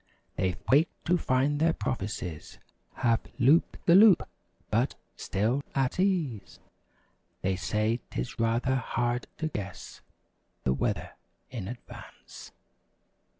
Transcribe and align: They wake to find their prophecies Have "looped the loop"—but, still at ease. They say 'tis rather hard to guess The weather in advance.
They 0.35 0.55
wake 0.71 0.89
to 1.05 1.15
find 1.19 1.59
their 1.59 1.73
prophecies 1.73 2.57
Have 2.95 3.21
"looped 3.37 3.85
the 3.85 3.93
loop"—but, 3.93 4.95
still 5.15 5.61
at 5.75 5.99
ease. 5.99 6.57
They 7.43 7.55
say 7.55 7.99
'tis 8.09 8.39
rather 8.39 8.77
hard 8.77 9.27
to 9.37 9.47
guess 9.47 10.01
The 10.63 10.73
weather 10.73 11.11
in 11.51 11.67
advance. 11.67 12.51